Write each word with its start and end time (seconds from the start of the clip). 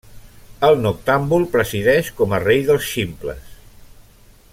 El 0.67 0.79
Noctàmbul 0.85 1.45
presideix 1.55 2.09
com 2.21 2.33
a 2.33 2.39
Rei 2.45 2.65
dels 2.71 2.89
Ximples. 2.95 3.53